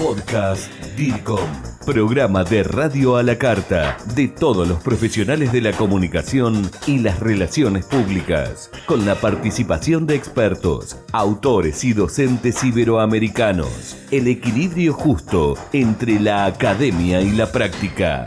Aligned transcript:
Podcast 0.00 0.72
DIRCOM, 0.96 1.46
programa 1.84 2.42
de 2.42 2.62
radio 2.62 3.16
a 3.16 3.22
la 3.22 3.36
carta 3.36 3.98
de 4.14 4.28
todos 4.28 4.66
los 4.66 4.82
profesionales 4.82 5.52
de 5.52 5.60
la 5.60 5.72
comunicación 5.72 6.70
y 6.86 7.00
las 7.00 7.20
relaciones 7.20 7.84
públicas, 7.84 8.70
con 8.86 9.04
la 9.04 9.16
participación 9.16 10.06
de 10.06 10.14
expertos, 10.14 10.96
autores 11.12 11.84
y 11.84 11.92
docentes 11.92 12.64
iberoamericanos. 12.64 13.98
El 14.10 14.26
equilibrio 14.28 14.94
justo 14.94 15.54
entre 15.74 16.18
la 16.18 16.46
academia 16.46 17.20
y 17.20 17.32
la 17.32 17.52
práctica. 17.52 18.24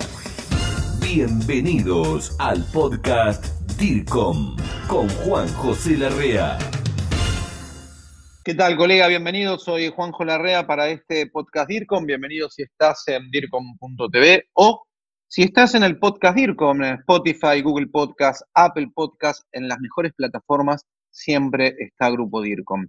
Bienvenidos 1.01 2.35
al 2.37 2.63
podcast 2.65 3.47
DIRCOM 3.79 4.57
con 4.87 5.09
Juan 5.09 5.47
José 5.55 5.97
Larrea. 5.97 6.59
¿Qué 8.45 8.55
tal, 8.55 8.75
colega? 8.75 9.07
Bienvenido. 9.07 9.57
Soy 9.57 9.89
Juanjo 9.89 10.25
Larrea 10.25 10.67
para 10.67 10.89
este 10.89 11.27
podcast 11.27 11.69
DIRCOM. 11.69 12.05
Bienvenido 12.05 12.49
si 12.49 12.63
estás 12.63 13.07
en 13.07 13.31
DIRCOM.tv 13.31 14.49
o 14.51 14.84
si 15.29 15.43
estás 15.43 15.75
en 15.75 15.84
el 15.84 15.97
podcast 15.97 16.35
DIRCOM, 16.35 16.84
en 16.84 16.95
Spotify, 16.95 17.61
Google 17.61 17.87
Podcast, 17.87 18.41
Apple 18.53 18.89
Podcast, 18.93 19.43
en 19.53 19.70
las 19.70 19.79
mejores 19.79 20.11
plataformas, 20.11 20.85
siempre 21.09 21.73
está 21.79 22.09
Grupo 22.09 22.41
DIRCOM. 22.41 22.85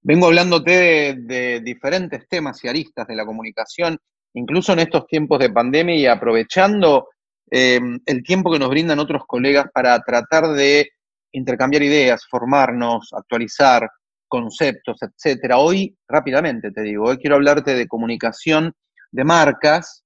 Vengo 0.00 0.26
hablándote 0.26 1.16
de, 1.18 1.60
diferentes 1.64 2.28
temas 2.28 2.62
y 2.62 2.68
aristas 2.68 3.08
de 3.08 3.16
la 3.16 3.26
comunicación, 3.26 3.98
incluso 4.32 4.74
en 4.74 4.78
estos 4.78 5.08
tiempos 5.08 5.40
de 5.40 5.50
pandemia 5.50 5.96
y 5.96 6.06
aprovechando 6.06 7.08
eh, 7.50 7.80
el 8.06 8.22
tiempo 8.22 8.52
que 8.52 8.60
nos 8.60 8.70
brindan 8.70 9.00
otros 9.00 9.22
colegas 9.26 9.66
para 9.74 9.98
tratar 10.02 10.52
de 10.52 10.88
intercambiar 11.32 11.82
ideas, 11.82 12.24
formarnos, 12.30 13.12
actualizar, 13.12 13.90
conceptos, 14.32 14.96
etcétera. 15.02 15.58
Hoy, 15.58 15.94
rápidamente 16.08 16.70
te 16.70 16.80
digo, 16.80 17.04
hoy 17.04 17.18
quiero 17.18 17.36
hablarte 17.36 17.74
de 17.74 17.86
comunicación 17.86 18.74
de 19.10 19.24
marcas 19.24 20.04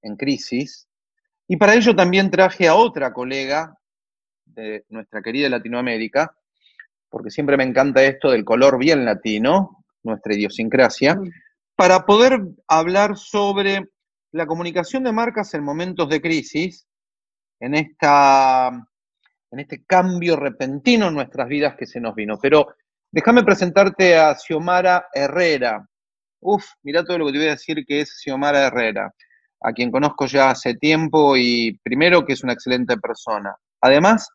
en 0.00 0.16
crisis. 0.16 0.88
Y 1.46 1.58
para 1.58 1.74
ello 1.74 1.94
también 1.94 2.30
traje 2.30 2.66
a 2.66 2.74
otra 2.74 3.12
colega 3.12 3.76
de 4.46 4.86
nuestra 4.88 5.20
querida 5.20 5.50
Latinoamérica, 5.50 6.34
porque 7.10 7.30
siempre 7.30 7.58
me 7.58 7.64
encanta 7.64 8.02
esto 8.02 8.30
del 8.30 8.42
color 8.42 8.78
bien 8.78 9.04
latino, 9.04 9.84
nuestra 10.02 10.32
idiosincrasia, 10.32 11.20
para 11.76 12.06
poder 12.06 12.40
hablar 12.68 13.18
sobre 13.18 13.90
la 14.32 14.46
comunicación 14.46 15.04
de 15.04 15.12
marcas 15.12 15.52
en 15.52 15.62
momentos 15.62 16.08
de 16.08 16.22
crisis, 16.22 16.86
en, 17.60 17.74
esta, 17.74 18.70
en 19.50 19.60
este 19.60 19.84
cambio 19.84 20.36
repentino 20.36 21.08
en 21.08 21.14
nuestras 21.14 21.48
vidas 21.48 21.76
que 21.76 21.86
se 21.86 22.00
nos 22.00 22.14
vino. 22.14 22.38
Pero 22.40 22.68
Déjame 23.10 23.42
presentarte 23.42 24.18
a 24.18 24.34
Xiomara 24.34 25.06
Herrera. 25.14 25.82
Uf, 26.40 26.64
mira 26.82 27.02
todo 27.02 27.18
lo 27.18 27.26
que 27.26 27.32
te 27.32 27.38
voy 27.38 27.46
a 27.48 27.52
decir 27.52 27.84
que 27.86 28.02
es 28.02 28.20
Xiomara 28.22 28.66
Herrera, 28.66 29.10
a 29.62 29.72
quien 29.72 29.90
conozco 29.90 30.26
ya 30.26 30.50
hace 30.50 30.74
tiempo 30.74 31.34
y 31.36 31.78
primero 31.82 32.26
que 32.26 32.34
es 32.34 32.44
una 32.44 32.52
excelente 32.52 32.98
persona. 32.98 33.56
Además, 33.80 34.28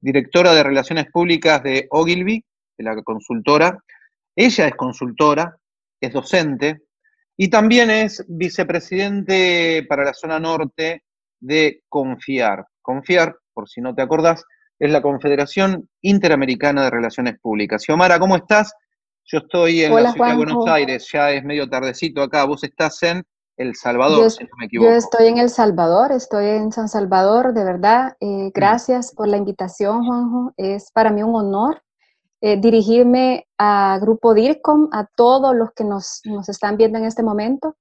directora 0.00 0.54
de 0.54 0.62
Relaciones 0.62 1.06
Públicas 1.12 1.62
de 1.62 1.86
Ogilvy, 1.90 2.42
de 2.78 2.84
la 2.84 3.02
consultora. 3.02 3.78
Ella 4.34 4.68
es 4.68 4.74
consultora, 4.74 5.56
es 6.00 6.12
docente 6.12 6.82
y 7.36 7.48
también 7.48 7.90
es 7.90 8.24
vicepresidente 8.26 9.84
para 9.88 10.04
la 10.04 10.14
zona 10.14 10.40
norte 10.40 11.04
de 11.40 11.82
Confiar. 11.90 12.66
Confiar, 12.80 13.36
por 13.52 13.68
si 13.68 13.82
no 13.82 13.94
te 13.94 14.02
acordás, 14.02 14.44
es 14.78 14.90
la 14.90 15.02
Confederación 15.02 15.88
Interamericana 16.02 16.84
de 16.84 16.90
Relaciones 16.90 17.38
Públicas. 17.40 17.82
Xiomara, 17.84 18.18
¿cómo 18.18 18.36
estás? 18.36 18.74
Yo 19.26 19.38
estoy 19.38 19.82
en 19.82 19.94
la 19.94 20.12
ciudad 20.12 20.30
de 20.30 20.36
Buenos 20.36 20.66
Aires, 20.68 21.08
ya 21.10 21.30
es 21.30 21.44
medio 21.44 21.68
tardecito 21.68 22.22
acá, 22.22 22.44
vos 22.44 22.62
estás 22.62 23.02
en 23.02 23.24
El 23.56 23.74
Salvador, 23.74 24.30
si 24.30 24.44
no 24.44 24.50
me 24.58 24.66
equivoco. 24.66 24.90
Yo 24.90 24.96
estoy 24.96 25.28
en 25.28 25.38
El 25.38 25.48
Salvador, 25.48 26.12
estoy 26.12 26.46
en 26.46 26.72
San 26.72 26.88
Salvador, 26.88 27.54
de 27.54 27.64
verdad. 27.64 28.16
Eh, 28.20 28.50
gracias 28.54 29.14
por 29.14 29.28
la 29.28 29.38
invitación, 29.38 30.04
Juanjo. 30.04 30.52
Es 30.58 30.90
para 30.92 31.10
mí 31.10 31.22
un 31.22 31.34
honor 31.34 31.82
eh, 32.42 32.60
dirigirme 32.60 33.46
a 33.56 33.98
Grupo 33.98 34.34
DIRCOM, 34.34 34.90
a 34.92 35.06
todos 35.16 35.56
los 35.56 35.70
que 35.72 35.84
nos, 35.84 36.20
nos 36.24 36.50
están 36.50 36.76
viendo 36.76 36.98
en 36.98 37.06
este 37.06 37.22
momento. 37.22 37.76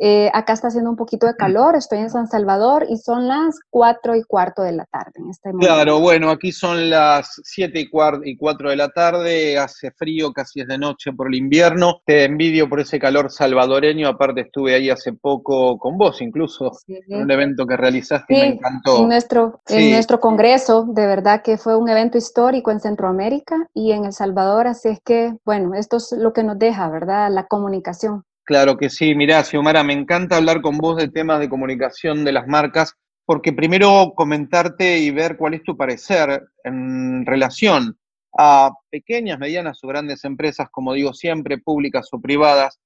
Eh, 0.00 0.30
acá 0.32 0.52
está 0.52 0.68
haciendo 0.68 0.90
un 0.90 0.96
poquito 0.96 1.26
de 1.26 1.34
calor, 1.34 1.74
estoy 1.74 1.98
en 1.98 2.10
San 2.10 2.28
Salvador 2.28 2.86
y 2.88 2.98
son 2.98 3.26
las 3.26 3.58
cuatro 3.68 4.14
y 4.14 4.22
cuarto 4.22 4.62
de 4.62 4.72
la 4.72 4.84
tarde 4.86 5.12
en 5.16 5.30
este 5.30 5.48
momento. 5.48 5.66
Claro, 5.66 5.98
bueno, 5.98 6.30
aquí 6.30 6.52
son 6.52 6.88
las 6.88 7.40
siete 7.42 7.80
y, 7.80 7.90
cuarto 7.90 8.20
y 8.24 8.36
cuatro 8.36 8.70
de 8.70 8.76
la 8.76 8.90
tarde, 8.90 9.58
hace 9.58 9.90
frío, 9.90 10.32
casi 10.32 10.60
es 10.60 10.68
de 10.68 10.78
noche 10.78 11.12
por 11.12 11.26
el 11.26 11.34
invierno. 11.34 12.00
Te 12.06 12.24
envidio 12.24 12.68
por 12.68 12.78
ese 12.78 13.00
calor 13.00 13.32
salvadoreño, 13.32 14.06
aparte 14.06 14.42
estuve 14.42 14.74
ahí 14.74 14.88
hace 14.88 15.12
poco 15.12 15.78
con 15.78 15.98
vos 15.98 16.22
incluso, 16.22 16.70
en 16.86 17.22
un 17.22 17.30
evento 17.30 17.66
que 17.66 17.76
realizaste 17.76 18.34
y 18.34 18.40
me 18.40 18.46
encantó. 18.54 18.98
En 18.98 19.08
nuestro, 19.08 19.60
en 19.66 19.90
nuestro 19.90 20.20
congreso, 20.20 20.86
de 20.88 21.06
verdad 21.06 21.42
que 21.42 21.58
fue 21.58 21.76
un 21.76 21.88
evento 21.88 22.18
histórico 22.18 22.70
en 22.70 22.78
Centroamérica 22.78 23.68
y 23.74 23.90
en 23.90 24.04
El 24.04 24.12
Salvador, 24.12 24.68
así 24.68 24.88
es 24.88 25.00
que, 25.04 25.34
bueno, 25.44 25.74
esto 25.74 25.96
es 25.96 26.12
lo 26.12 26.32
que 26.32 26.44
nos 26.44 26.58
deja, 26.58 26.88
¿verdad? 26.88 27.30
La 27.32 27.46
comunicación. 27.46 28.24
Claro 28.48 28.78
que 28.78 28.88
sí, 28.88 29.14
mirá, 29.14 29.44
Xiomara, 29.44 29.84
me 29.84 29.92
encanta 29.92 30.38
hablar 30.38 30.62
con 30.62 30.78
vos 30.78 30.96
de 30.96 31.08
temas 31.08 31.38
de 31.38 31.50
comunicación 31.50 32.24
de 32.24 32.32
las 32.32 32.46
marcas, 32.46 32.94
porque 33.26 33.52
primero 33.52 34.14
comentarte 34.16 34.96
y 35.00 35.10
ver 35.10 35.36
cuál 35.36 35.52
es 35.52 35.62
tu 35.62 35.76
parecer 35.76 36.48
en 36.64 37.26
relación 37.26 37.98
a 38.38 38.70
pequeñas, 38.88 39.38
medianas 39.38 39.84
o 39.84 39.88
grandes 39.88 40.24
empresas, 40.24 40.68
como 40.70 40.94
digo 40.94 41.12
siempre, 41.12 41.58
públicas 41.58 42.08
o 42.10 42.22
privadas. 42.22 42.80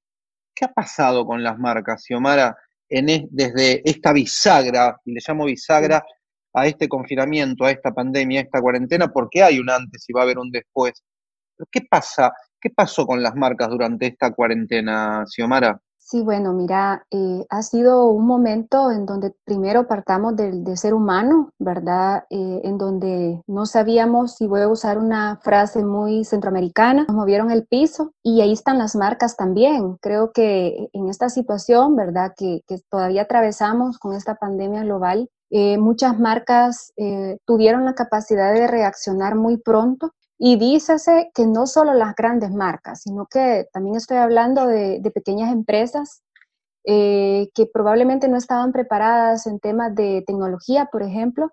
¿Qué 0.53 0.65
ha 0.65 0.73
pasado 0.73 1.25
con 1.25 1.45
las 1.45 1.57
marcas, 1.61 2.03
Xiomara, 2.05 2.57
desde 2.89 3.89
esta 3.89 4.13
bisagra, 4.13 4.97
y 5.05 5.13
le 5.13 5.21
llamo 5.25 5.45
bisagra, 5.45 6.05
a 6.55 6.67
este 6.67 6.89
confinamiento, 6.89 7.65
a 7.65 7.71
esta 7.71 7.93
pandemia, 7.93 8.41
a 8.41 8.43
esta 8.43 8.61
cuarentena, 8.61 9.13
porque 9.13 9.45
hay 9.45 9.61
un 9.61 9.71
antes 9.71 10.05
y 10.09 10.13
va 10.13 10.23
a 10.23 10.25
haber 10.25 10.39
un 10.41 10.51
después? 10.51 11.05
¿Qué 11.71 11.83
pasa 11.89 12.33
¿Qué 12.63 12.71
pasó 12.71 13.07
con 13.07 13.21
las 13.21 13.35
marcas 13.35 13.69
durante 13.71 14.07
esta 14.07 14.33
cuarentena, 14.33 15.25
Xiomara? 15.27 15.81
Sí, 15.99 16.23
bueno, 16.23 16.53
mira, 16.53 17.05
eh, 17.11 17.45
ha 17.49 17.63
sido 17.63 18.07
un 18.07 18.25
momento 18.25 18.93
en 18.93 19.05
donde 19.05 19.35
primero 19.45 19.89
partamos 19.89 20.37
del 20.37 20.63
de 20.63 20.77
ser 20.77 20.95
humano, 20.95 21.51
¿verdad? 21.59 22.25
Eh, 22.31 22.61
en 22.63 22.79
donde 22.79 23.43
no 23.49 23.67
sabíamos, 23.67 24.37
si 24.37 24.47
voy 24.47 24.61
a 24.61 24.69
usar 24.69 24.99
una 24.99 25.41
frase 25.43 25.85
muy 25.85 26.25
centroamericana, 26.25 27.07
nos 27.09 27.17
movieron 27.17 27.51
el 27.51 27.67
piso 27.67 28.13
y 28.23 28.43
ahí 28.43 28.53
están 28.53 28.79
las 28.79 28.95
marcas 28.95 29.37
también. 29.37 29.97
Creo 30.01 30.31
que 30.31 30.89
en 30.93 31.09
esta 31.09 31.31
situación, 31.31 31.97
¿verdad? 31.97 32.33
Que, 32.37 32.61
que 32.69 32.77
todavía 32.91 33.23
atravesamos 33.23 33.99
con 33.99 34.15
esta 34.15 34.37
pandemia 34.37 34.85
global, 34.85 35.31
eh, 35.51 35.79
muchas 35.79 36.19
marcas 36.19 36.93
tuvieron 37.45 37.85
la 37.85 37.95
capacidad 37.95 38.55
de 38.55 38.69
reaccionar 38.69 39.35
muy 39.35 39.59
pronto 39.59 40.13
y 40.45 40.57
dícese 40.57 41.31
que 41.37 41.47
no 41.47 41.69
solo 41.69 41.95
las 41.95 42.17
grandes 42.17 42.51
marcas, 42.51 43.03
sino 43.03 43.27
que 43.27 43.69
también 43.73 43.95
estoy 43.95 44.17
hablando 44.17 44.67
de, 44.67 45.01
pequeñas 45.15 45.53
empresas 45.53 46.25
eh, 46.83 47.49
que 47.55 47.67
probablemente 47.73 48.27
no 48.27 48.37
estaban 48.37 48.73
preparadas 48.73 49.47
en 49.47 49.61
temas 49.61 49.95
de 49.95 50.25
tecnología, 50.27 50.87
por 50.91 51.05
ejemplo, 51.05 51.53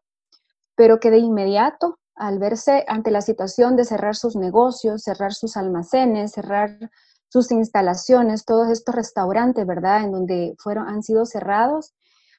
pero 0.73 0.99
que 0.99 1.11
de 1.11 1.19
inmediato, 1.19 1.99
al 2.15 2.39
verse 2.39 2.83
ante 2.87 3.11
la 3.11 3.21
situación 3.21 3.75
de 3.75 3.85
cerrar 3.85 4.15
sus 4.15 4.35
negocios, 4.35 5.03
cerrar 5.03 5.33
sus 5.35 5.55
almacenes, 5.55 6.31
cerrar 6.31 6.89
sus 7.27 7.51
instalaciones, 7.51 8.43
todos 8.43 8.69
estos 8.69 8.95
restaurantes, 8.95 9.67
¿verdad?, 9.67 10.03
en 10.03 10.13
donde 10.13 10.55
fueron, 10.57 10.87
han 10.87 11.03
sido 11.03 11.27
cerrados, 11.27 11.93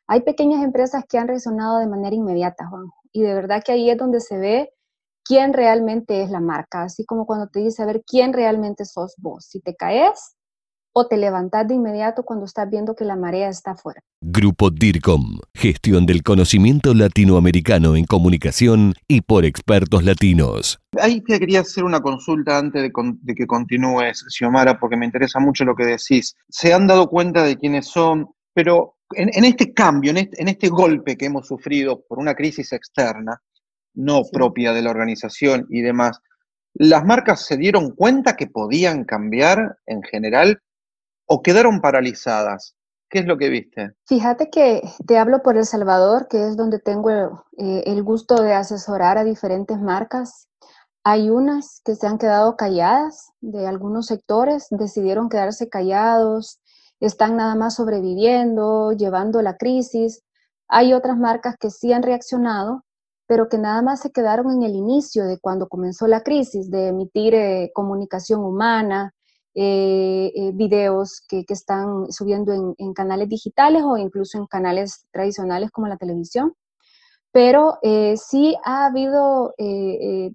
hay 0.08 0.22
pequeñas 0.22 0.64
empresas 0.64 1.04
que 1.08 1.16
han 1.16 1.28
resonado 1.28 1.78
de 1.78 1.86
manera 1.86 2.16
inmediata, 2.16 2.66
Juan. 2.66 2.86
Y 3.12 3.22
de 3.22 3.34
verdad 3.34 3.62
que 3.64 3.70
ahí 3.70 3.88
es 3.88 3.96
donde 3.96 4.18
se 4.18 4.36
ve 4.36 4.72
quién 5.30 5.52
realmente 5.52 6.24
es 6.24 6.30
la 6.30 6.40
marca, 6.40 6.82
así 6.82 7.04
como 7.04 7.24
cuando 7.24 7.46
te 7.46 7.60
dice 7.60 7.84
a 7.84 7.86
ver 7.86 8.02
quién 8.04 8.32
realmente 8.32 8.84
sos 8.84 9.14
vos, 9.16 9.46
si 9.48 9.60
te 9.60 9.76
caes 9.76 10.34
o 10.92 11.06
te 11.06 11.16
levantas 11.16 11.68
de 11.68 11.74
inmediato 11.74 12.24
cuando 12.24 12.46
estás 12.46 12.68
viendo 12.68 12.96
que 12.96 13.04
la 13.04 13.14
marea 13.14 13.48
está 13.48 13.70
afuera. 13.70 14.00
Grupo 14.20 14.70
DIRCOM, 14.70 15.38
gestión 15.54 16.04
del 16.04 16.24
conocimiento 16.24 16.94
latinoamericano 16.94 17.94
en 17.94 18.06
comunicación 18.06 18.94
y 19.06 19.20
por 19.20 19.44
expertos 19.44 20.02
latinos. 20.02 20.80
Ahí 21.00 21.20
te 21.20 21.38
quería 21.38 21.60
hacer 21.60 21.84
una 21.84 22.00
consulta 22.00 22.58
antes 22.58 22.82
de, 22.82 23.34
que 23.36 23.46
continúes, 23.46 24.24
Xiomara, 24.30 24.80
porque 24.80 24.96
me 24.96 25.06
interesa 25.06 25.38
mucho 25.38 25.64
lo 25.64 25.76
que 25.76 25.84
decís. 25.84 26.34
Se 26.48 26.74
han 26.74 26.88
dado 26.88 27.08
cuenta 27.08 27.44
de 27.44 27.56
quiénes 27.56 27.86
son, 27.86 28.30
pero 28.52 28.96
en, 29.12 29.44
este 29.44 29.72
cambio, 29.72 30.10
en 30.10 30.16
este, 30.16 30.42
en 30.42 30.48
este 30.48 30.70
golpe 30.70 31.16
que 31.16 31.26
hemos 31.26 31.46
sufrido 31.46 32.02
por 32.08 32.18
una 32.18 32.34
crisis 32.34 32.72
externa, 32.72 33.40
no 33.94 34.22
propia 34.32 34.72
de 34.72 34.82
la 34.82 34.90
organización 34.90 35.66
y 35.68 35.82
demás, 35.82 36.20
¿las 36.74 37.04
marcas 37.04 37.44
se 37.44 37.56
dieron 37.56 37.94
cuenta 37.94 38.36
que 38.36 38.46
podían 38.46 39.04
cambiar 39.04 39.78
en 39.86 40.02
general 40.02 40.62
o 41.26 41.42
quedaron 41.42 41.80
paralizadas? 41.80 42.74
¿Qué 43.08 43.18
es 43.18 43.26
lo 43.26 43.38
que 43.38 43.48
viste? 43.48 43.92
Fíjate 44.06 44.50
que 44.50 44.82
te 45.04 45.18
hablo 45.18 45.42
por 45.42 45.56
El 45.56 45.64
Salvador, 45.64 46.28
que 46.28 46.46
es 46.46 46.56
donde 46.56 46.78
tengo 46.78 47.44
eh, 47.58 47.82
el 47.86 48.04
gusto 48.04 48.40
de 48.40 48.54
asesorar 48.54 49.18
a 49.18 49.24
diferentes 49.24 49.80
marcas. 49.80 50.48
Hay 51.02 51.28
unas 51.28 51.80
que 51.84 51.96
se 51.96 52.06
han 52.06 52.18
quedado 52.18 52.56
calladas 52.56 53.32
de 53.40 53.66
algunos 53.66 54.06
sectores, 54.06 54.68
decidieron 54.70 55.28
quedarse 55.28 55.68
callados, 55.68 56.60
están 57.00 57.36
nada 57.36 57.56
más 57.56 57.74
sobreviviendo, 57.74 58.92
llevando 58.92 59.42
la 59.42 59.56
crisis. 59.56 60.22
Hay 60.68 60.92
otras 60.92 61.16
marcas 61.16 61.56
que 61.58 61.70
sí 61.70 61.92
han 61.92 62.04
reaccionado, 62.04 62.84
pero 63.30 63.48
que 63.48 63.58
nada 63.58 63.80
más 63.80 64.00
se 64.00 64.10
quedaron 64.10 64.50
en 64.50 64.64
el 64.64 64.74
inicio 64.74 65.24
de 65.24 65.38
cuando 65.38 65.68
comenzó 65.68 66.08
la 66.08 66.24
crisis, 66.24 66.68
de 66.68 66.88
emitir 66.88 67.32
eh, 67.36 67.70
comunicación 67.72 68.42
humana, 68.42 69.14
eh, 69.54 70.32
eh, 70.34 70.50
videos 70.52 71.22
que, 71.28 71.44
están 71.48 72.10
subiendo 72.10 72.74
en, 72.76 72.92
canales 72.92 73.28
digitales 73.28 73.84
o 73.84 73.96
incluso 73.96 74.36
en 74.36 74.46
canales 74.46 75.06
tradicionales 75.12 75.70
como 75.70 75.86
la 75.86 75.96
televisión. 75.96 76.54
Pero 77.30 77.78
sí 78.16 78.56
ha 78.64 78.86
habido 78.86 79.54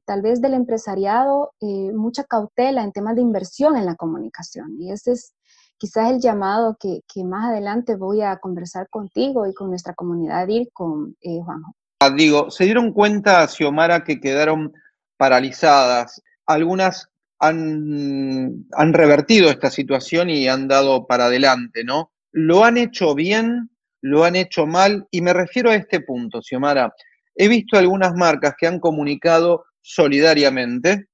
tal 0.06 0.22
vez 0.22 0.40
del 0.42 0.54
empresariado 0.54 1.52
mucha 1.94 2.24
cautela 2.24 2.82
en 2.82 2.94
temas 2.94 3.16
de 3.16 3.24
inversión 3.24 3.76
en 3.76 3.86
la 3.86 3.96
comunicación. 3.96 4.78
Y 4.80 4.94
ese 4.94 5.12
es 5.12 5.34
quizás 5.78 6.12
el 6.12 6.22
llamado 6.22 6.78
que, 6.80 7.02
más 7.26 7.50
adelante 7.50 7.98
voy 7.98 8.22
a 8.22 8.38
conversar 8.38 8.88
contigo 8.90 9.46
y 9.48 9.54
con 9.54 9.70
nuestra 9.70 9.94
comunidad 9.94 10.48
ir 10.48 10.70
con 10.72 11.18
Juanjo. 11.22 11.76
Ah, 12.06 12.12
digo, 12.12 12.52
se 12.52 12.66
dieron 12.66 12.94
cuenta, 12.94 13.48
Xiomara, 13.48 14.04
que 14.04 14.20
quedaron 14.20 14.74
paralizadas. 15.18 16.22
Algunas 16.46 17.10
han, 17.40 18.68
han 18.74 18.94
revertido 18.94 19.50
esta 19.50 19.72
situación 19.72 20.30
y 20.30 20.48
han 20.48 20.68
dado 20.68 21.08
para 21.08 21.26
adelante, 21.26 21.84
¿no? 21.84 22.12
Lo 22.32 22.64
han 22.64 22.78
hecho 22.78 23.16
bien, 23.16 23.72
lo 24.02 24.24
han 24.24 24.36
hecho 24.36 24.68
mal, 24.68 25.08
y 25.10 25.22
me 25.22 25.34
refiero 25.34 25.72
a 25.72 25.76
este 25.76 26.02
punto, 26.02 26.44
Xiomara. 26.44 26.94
He 27.34 27.48
visto 27.48 27.76
algunas 27.76 28.14
marcas 28.14 28.54
que 28.56 28.68
han 28.68 28.80
comunicado 28.80 29.66
solidariamente, 29.82 31.08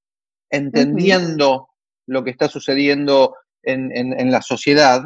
entendiendo 0.49 1.69
lo 2.05 2.21
que 2.21 2.31
está 2.31 2.49
sucediendo 2.49 3.37
en, 3.63 4.29
la 4.29 4.41
sociedad, 4.41 5.03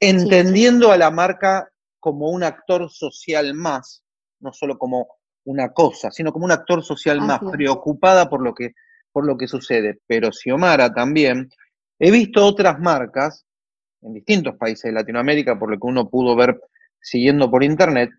entendiendo 0.00 0.90
a 0.90 0.96
la 0.96 1.12
marca 1.12 1.68
como 2.00 2.30
un 2.30 2.42
actor 2.42 2.90
social 2.90 3.54
más, 3.54 4.02
no 4.40 4.52
solo 4.52 4.78
como 4.78 5.08
una 5.44 5.72
cosa, 5.72 6.10
sino 6.10 6.32
como 6.32 6.44
un 6.44 6.52
actor 6.52 6.84
social 6.84 7.20
más, 7.20 7.40
preocupada 7.50 8.28
por 8.28 8.42
lo, 8.42 8.54
que, 8.54 8.72
por 9.12 9.26
lo 9.26 9.36
que 9.36 9.48
sucede. 9.48 10.00
Pero 10.06 10.32
Xiomara 10.32 10.92
también, 10.92 11.48
he 11.98 12.10
visto 12.10 12.44
otras 12.44 12.78
marcas 12.78 13.44
en 14.02 14.14
distintos 14.14 14.56
países 14.56 14.84
de 14.84 14.92
Latinoamérica, 14.92 15.58
por 15.58 15.70
lo 15.70 15.78
que 15.78 15.86
uno 15.86 16.08
pudo 16.08 16.36
ver 16.36 16.60
siguiendo 17.00 17.50
por 17.50 17.64
internet, 17.64 18.10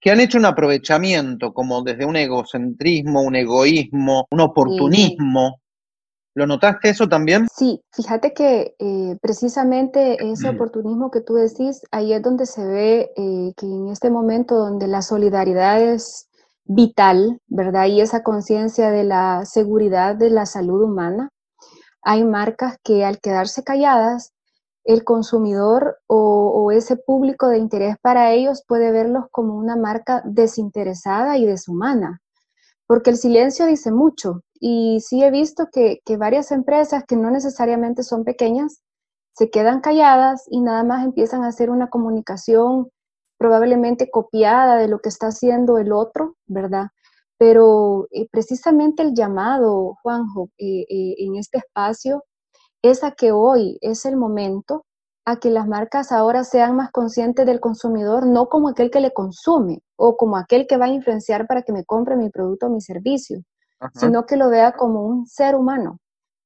que 0.00 0.10
han 0.10 0.20
hecho 0.20 0.38
un 0.38 0.44
aprovechamiento 0.44 1.52
como 1.52 1.82
desde 1.82 2.04
un 2.04 2.16
egocentrismo, 2.16 3.22
un 3.22 3.36
egoísmo, 3.36 4.26
un 4.30 4.40
oportunismo 4.40 5.60
¿Lo 6.34 6.48
notaste 6.48 6.88
eso 6.88 7.08
también? 7.08 7.46
Sí, 7.54 7.80
fíjate 7.92 8.34
que 8.34 8.74
eh, 8.80 9.16
precisamente 9.22 10.16
ese 10.32 10.50
mm. 10.50 10.56
oportunismo 10.56 11.10
que 11.12 11.20
tú 11.20 11.34
decís, 11.34 11.82
ahí 11.92 12.12
es 12.12 12.22
donde 12.22 12.46
se 12.46 12.66
ve 12.66 13.12
eh, 13.16 13.52
que 13.56 13.66
en 13.66 13.88
este 13.88 14.10
momento 14.10 14.56
donde 14.56 14.88
la 14.88 15.00
solidaridad 15.02 15.80
es 15.80 16.28
vital, 16.64 17.40
¿verdad? 17.46 17.86
Y 17.86 18.00
esa 18.00 18.24
conciencia 18.24 18.90
de 18.90 19.04
la 19.04 19.44
seguridad 19.44 20.16
de 20.16 20.30
la 20.30 20.44
salud 20.44 20.82
humana, 20.82 21.30
hay 22.02 22.24
marcas 22.24 22.78
que 22.82 23.04
al 23.04 23.20
quedarse 23.20 23.62
calladas, 23.62 24.32
el 24.82 25.04
consumidor 25.04 25.98
o, 26.08 26.50
o 26.50 26.72
ese 26.72 26.96
público 26.96 27.48
de 27.48 27.58
interés 27.58 27.96
para 28.02 28.32
ellos 28.32 28.64
puede 28.66 28.90
verlos 28.90 29.26
como 29.30 29.54
una 29.56 29.76
marca 29.76 30.20
desinteresada 30.26 31.38
y 31.38 31.46
deshumana, 31.46 32.20
porque 32.86 33.10
el 33.10 33.18
silencio 33.18 33.66
dice 33.66 33.92
mucho 33.92 34.42
y 34.66 35.00
sí 35.00 35.22
he 35.22 35.30
visto 35.30 35.68
que, 35.70 36.00
varias 36.16 36.50
empresas 36.50 37.04
que 37.06 37.16
no 37.16 37.30
necesariamente 37.30 38.02
son 38.02 38.24
pequeñas 38.24 38.80
se 39.34 39.50
quedan 39.50 39.82
calladas 39.82 40.44
y 40.48 40.62
nada 40.62 40.84
más 40.84 41.04
empiezan 41.04 41.44
a 41.44 41.48
hacer 41.48 41.68
una 41.68 41.90
comunicación 41.90 42.88
probablemente 43.36 44.10
copiada 44.10 44.76
de 44.76 44.88
lo 44.88 45.00
que 45.00 45.10
está 45.10 45.26
haciendo 45.26 45.76
el 45.76 45.92
otro, 45.92 46.36
¿verdad? 46.46 46.86
Pero 47.36 48.08
eh, 48.10 48.26
precisamente 48.30 49.02
el 49.02 49.12
llamado, 49.12 49.98
Juanjo, 50.02 50.48
eh, 50.56 50.86
eh, 50.88 51.16
en 51.18 51.36
este 51.36 51.58
espacio 51.58 52.24
es 52.80 53.04
a 53.04 53.10
que 53.10 53.32
hoy 53.32 53.76
es 53.82 54.06
el 54.06 54.16
momento 54.16 54.86
a 55.26 55.40
que 55.40 55.50
las 55.50 55.68
marcas 55.68 56.10
ahora 56.10 56.42
sean 56.42 56.74
más 56.74 56.90
conscientes 56.90 57.44
del 57.44 57.60
consumidor, 57.60 58.24
no 58.26 58.48
como 58.48 58.68
aquel 58.68 58.90
que 58.90 59.00
le 59.00 59.12
consume 59.12 59.82
o 59.96 60.16
como 60.16 60.38
aquel 60.38 60.66
que 60.66 60.78
va 60.78 60.86
a 60.86 60.88
influenciar 60.88 61.46
para 61.46 61.64
que 61.64 61.72
me 61.72 61.84
compre 61.84 62.16
mi 62.16 62.30
producto 62.30 62.68
o 62.68 62.70
mi 62.70 62.80
servicio, 62.80 63.42
sino 63.94 64.26
que 64.26 64.36
lo 64.36 64.48
vea 64.48 64.72
como 64.72 65.02
un 65.02 65.26
ser 65.26 65.54
humano, 65.54 65.98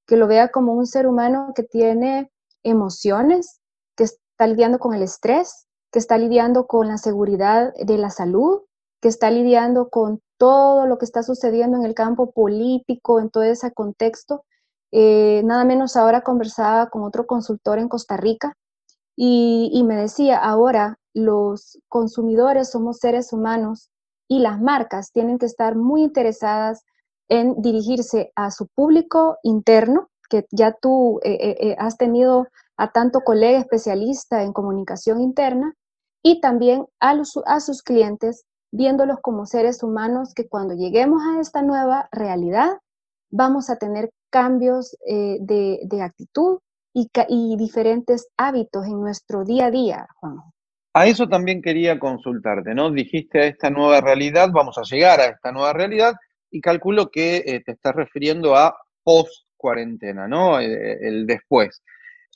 que 0.07 0.17
lo 0.17 0.27
vea 0.27 0.49
como 0.49 0.73
un 0.73 0.87
ser 0.87 1.07
humano 1.07 1.53
que 1.55 1.63
tiene 1.63 2.31
emociones, 2.63 3.61
que 3.97 4.05
está 4.05 4.47
lidiando 4.47 4.79
con 4.79 4.95
el 4.95 5.03
estrés, 5.03 5.67
que 5.93 5.99
está 5.99 6.19
lidiando 6.19 6.67
con 6.67 6.89
la 6.89 6.99
seguridad 6.99 7.73
de 7.75 7.99
la 7.99 8.11
salud, 8.11 8.63
que 9.01 9.09
está 9.09 9.31
lidiando 9.31 9.89
con 9.89 10.21
todo 10.39 10.87
lo 10.87 10.99
que 10.99 11.05
está 11.05 11.23
sucediendo 11.23 11.77
en 11.77 11.85
el 11.85 11.95
campo 11.95 12.31
político, 12.31 13.21
en 13.21 13.31
todo 13.31 13.43
ese 13.45 13.73
contexto. 13.73 14.45
Eh, 14.93 15.43
nada 15.45 15.65
menos 15.65 15.97
ahora 15.97 16.23
conversaba 16.23 16.89
con 16.89 17.03
otro 17.03 17.27
consultor 17.27 17.79
en 17.79 17.89
Costa 17.89 18.17
Rica 18.17 18.57
y, 19.17 19.71
y 19.73 19.83
me 19.85 19.97
decía, 19.97 20.39
ahora 20.39 20.99
los 21.13 21.79
consumidores 21.89 22.71
somos 22.71 22.99
seres 22.99 23.33
humanos 23.33 23.91
y 24.29 24.41
las 24.41 24.61
marcas 24.61 25.11
tienen 25.11 25.39
que 25.39 25.47
estar 25.47 25.75
muy 25.75 26.03
interesadas 26.03 26.85
en 27.29 27.61
dirigirse 27.61 28.33
a 28.35 28.51
su 28.51 28.67
público 28.69 29.39
interno, 29.43 30.09
que 30.29 30.47
ya 30.51 30.73
tú 30.73 31.21
eh, 31.23 31.33
eh, 31.33 31.57
eh, 31.61 31.77
has 31.79 31.97
tenido 31.97 32.49
a 32.77 32.91
tanto 32.93 33.21
colega 33.21 33.59
especialista 33.59 34.43
en 34.43 34.53
comunicación 34.53 35.21
interna, 35.21 35.75
y 36.23 36.41
también 36.41 36.87
a, 37.01 37.15
a 37.47 37.61
sus 37.61 37.83
clientes, 37.83 38.45
viéndolos 38.73 39.19
como 39.23 39.47
seres 39.47 39.83
humanos 39.83 40.35
que 40.35 40.49
cuando 40.49 40.75
lleguemos 40.75 41.23
a 41.23 41.41
esta 41.41 41.63
nueva 41.63 42.09
realidad, 42.13 42.79
vamos 43.31 43.71
a 43.71 43.77
tener 43.77 44.11
cambios 44.31 44.97
de, 45.07 46.01
actitud 46.03 46.59
y, 46.93 47.09
y, 47.29 47.57
diferentes 47.57 48.29
hábitos 48.37 48.87
en 48.87 49.01
nuestro 49.01 49.45
día 49.45 49.67
a 49.67 49.71
día, 49.71 50.09
Juan. 50.17 50.39
A 50.93 51.07
eso 51.07 51.29
también 51.29 51.63
quería 51.63 51.99
consultarte, 51.99 52.75
¿no? 52.75 52.91
Dijiste 52.91 53.41
a 53.41 53.47
esta 53.47 53.71
nueva 53.71 54.01
realidad, 54.01 54.51
vamos 54.53 54.77
a 54.79 54.83
llegar 54.83 55.21
a 55.21 55.27
esta 55.27 55.53
nueva 55.53 55.73
realidad, 55.73 56.15
y 56.51 56.61
calculo 56.61 57.11
que 57.11 57.43
eh, 57.47 57.63
te 57.65 57.73
estás 57.73 57.95
refiriendo 57.95 58.57
a 58.57 58.77
post 59.03 59.47
cuarentena, 59.57 60.29
¿no? 60.29 60.61
Eh, 60.61 60.99
el 61.03 61.27
después. 61.27 61.83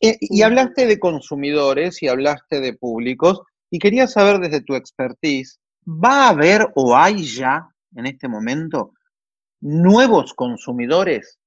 Eh, 0.01 0.17
y 0.21 0.43
hablaste 0.43 0.87
de 0.87 0.99
consumidores 0.99 2.03
y 2.03 2.09
hablaste 2.09 2.61
de 2.61 2.75
públicos 2.75 3.43
y 3.71 3.79
quería 3.79 4.07
saber 4.07 4.41
desde 4.41 4.63
tu 4.63 4.75
expertise, 4.75 5.61
¿va 5.87 6.27
a 6.27 6.29
haber 6.31 6.67
o 6.75 6.97
hay 6.97 7.25
ya 7.25 7.69
en 7.95 8.07
este 8.07 8.29
momento 8.29 8.93
nuevos 9.61 10.35
consumidores? 10.35 11.39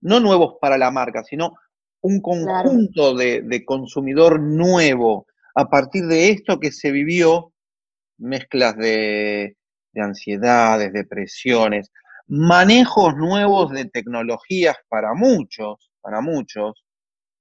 No 0.00 0.20
nuevos 0.20 0.54
para 0.60 0.78
la 0.78 0.90
marca, 0.90 1.24
sino 1.24 1.54
un 2.00 2.20
conjunto 2.22 3.14
de, 3.14 3.42
de 3.42 3.64
consumidor 3.64 4.40
nuevo 4.40 5.26
a 5.54 5.68
partir 5.68 6.06
de 6.06 6.30
esto 6.30 6.58
que 6.60 6.72
se 6.72 6.90
vivió, 6.90 7.52
mezclas 8.18 8.76
de 8.76 9.56
de 9.92 10.02
ansiedades, 10.02 10.92
depresiones, 10.92 11.90
manejos 12.28 13.16
nuevos 13.16 13.70
de 13.72 13.86
tecnologías 13.86 14.76
para 14.88 15.14
muchos, 15.14 15.90
para 16.00 16.20
muchos, 16.20 16.84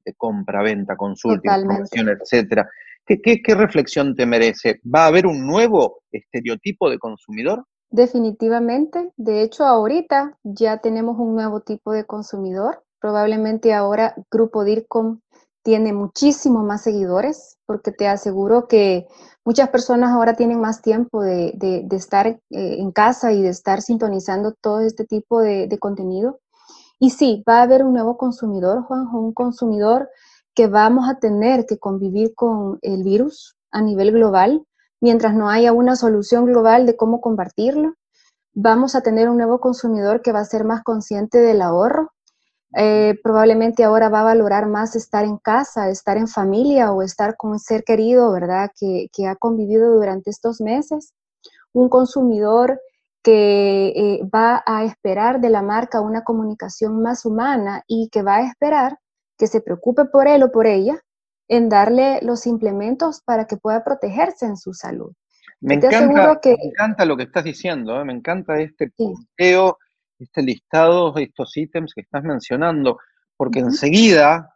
de 0.03 0.13
compra, 0.15 0.63
venta, 0.63 0.95
consulta, 0.95 1.57
información, 1.57 2.09
etcétera. 2.09 2.69
¿Qué, 3.05 3.41
qué, 3.41 3.55
reflexión 3.55 4.15
te 4.15 4.25
merece? 4.25 4.79
¿Va 4.83 5.05
a 5.05 5.07
haber 5.07 5.25
un 5.25 5.47
nuevo 5.47 6.03
estereotipo 6.11 6.89
de 6.89 6.99
consumidor? 6.99 7.65
Definitivamente. 7.89 9.11
De 9.17 9.41
hecho, 9.41 9.65
ahorita 9.65 10.37
ya 10.43 10.77
tenemos 10.77 11.17
un 11.17 11.33
nuevo 11.33 11.61
tipo 11.61 11.91
de 11.91 12.05
consumidor. 12.05 12.83
Probablemente 12.99 13.73
ahora 13.73 14.13
Grupo 14.29 14.63
DIRCOM 14.63 15.21
tiene 15.63 15.93
muchísimo 15.93 16.63
más 16.63 16.83
seguidores, 16.83 17.57
porque 17.65 17.91
te 17.91 18.07
aseguro 18.07 18.67
que 18.67 19.07
muchas 19.45 19.69
personas 19.69 20.11
ahora 20.11 20.35
tienen 20.35 20.59
más 20.59 20.81
tiempo 20.81 21.21
de, 21.21 21.53
estar 21.91 22.27
eh, 22.27 22.39
en 22.49 22.91
casa 22.91 23.31
y 23.31 23.41
de 23.41 23.49
estar 23.49 23.81
sintonizando 23.81 24.53
todo 24.53 24.81
este 24.81 25.05
tipo 25.05 25.41
de, 25.41 25.77
contenido. 25.79 26.39
Y 26.99 27.11
sí, 27.11 27.43
va 27.47 27.59
a 27.59 27.63
haber 27.63 27.83
un 27.83 27.93
nuevo 27.93 28.17
consumidor, 28.17 28.83
Juanjo, 28.83 29.19
un 29.19 29.33
consumidor 29.33 30.09
que 30.53 30.67
vamos 30.67 31.09
a 31.09 31.19
tener 31.19 31.65
que 31.65 31.77
convivir 31.77 32.33
con 32.35 32.79
el 32.81 33.03
virus 33.03 33.55
a 33.71 33.81
nivel 33.81 34.11
global, 34.11 34.65
mientras 34.99 35.33
no 35.33 35.49
haya 35.49 35.71
una 35.71 35.95
solución 35.95 36.45
global 36.45 36.85
de 36.85 36.97
cómo 36.97 37.21
combatirlo. 37.21 37.93
Vamos 38.53 38.95
a 38.95 39.01
tener 39.01 39.29
un 39.29 39.37
nuevo 39.37 39.59
consumidor 39.59 40.21
que 40.21 40.31
va 40.31 40.39
a 40.39 40.45
ser 40.45 40.65
más 40.65 40.83
consciente 40.83 41.37
del 41.37 41.61
ahorro, 41.61 42.08
eh, 42.75 43.19
probablemente 43.23 43.83
ahora 43.83 44.09
va 44.09 44.21
a 44.21 44.25
valorar 44.25 44.67
más 44.67 44.95
estar 44.95 45.25
en 45.25 45.37
casa, 45.37 45.89
estar 45.89 46.17
en 46.17 46.27
familia 46.27 46.91
o 46.91 47.01
estar 47.01 47.35
con 47.35 47.51
un 47.51 47.59
ser 47.59 47.83
querido, 47.83 48.31
¿verdad? 48.31 48.71
Que, 48.79 49.09
ha 49.27 49.35
convivido 49.35 49.93
durante 49.95 50.29
estos 50.29 50.61
meses. 50.61 51.13
Un 51.73 51.89
consumidor 51.89 52.79
que 53.23 53.87
eh, 53.89 54.21
va 54.33 54.63
a 54.65 54.83
esperar 54.85 55.41
de 55.41 55.49
la 55.49 55.61
marca 55.61 56.01
una 56.01 56.23
comunicación 56.23 57.01
más 57.01 57.25
humana 57.25 57.83
y 57.87 58.09
que 58.09 58.21
va 58.21 58.37
a 58.37 58.47
esperar 58.47 58.97
que 59.37 59.47
se 59.47 59.61
preocupe 59.61 60.05
por 60.05 60.27
él 60.27 60.43
o 60.43 60.51
por 60.51 60.67
ella 60.67 61.01
en 61.47 61.69
darle 61.69 62.19
los 62.21 62.45
implementos 62.45 63.21
para 63.25 63.45
que 63.45 63.57
pueda 63.57 63.83
protegerse 63.83 64.45
en 64.45 64.57
su 64.57 64.73
salud. 64.73 65.11
Me, 65.61 65.75
encanta, 65.75 66.39
que... 66.41 66.55
me 66.55 66.69
encanta 66.69 67.05
lo 67.05 67.17
que 67.17 67.23
estás 67.23 67.43
diciendo, 67.43 67.99
¿eh? 67.99 68.05
me 68.05 68.13
encanta 68.13 68.59
este 68.59 68.91
punteo, 68.95 69.77
este 70.19 70.41
listado, 70.41 71.15
estos 71.17 71.55
ítems 71.55 71.93
que 71.93 72.01
estás 72.01 72.23
mencionando, 72.23 72.99
porque 73.37 73.59
enseguida, 73.59 74.55